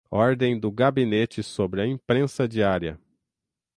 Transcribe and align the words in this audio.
Ordem 0.09 0.59
do 0.59 0.71
Gabinete 0.71 1.43
sobre 1.43 1.79
a 1.79 1.85
Imprensa 1.85 2.47
Diária 2.47 2.99